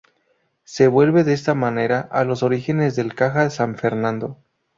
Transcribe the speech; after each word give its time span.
Se 0.63 0.87
vuelve, 0.87 1.23
de 1.23 1.33
esta 1.33 1.53
manera, 1.53 1.99
a 1.99 2.23
los 2.23 2.41
orígenes 2.41 2.95
del 2.95 3.13
"Caja 3.13 3.51
San 3.51 3.77
Fernando". 3.77 4.39